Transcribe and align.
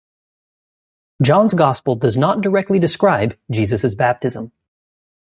John's 1.21 1.53
gospel 1.53 1.93
does 1.95 2.17
not 2.17 2.41
directly 2.41 2.79
describe 2.79 3.37
Jesus' 3.51 3.93
baptism. 3.93 4.51